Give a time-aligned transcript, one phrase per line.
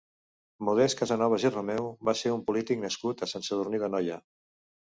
[0.69, 4.21] Modest Casanovas i Romeu va ser un polític nascut a Sant Sadurní d'Anoia.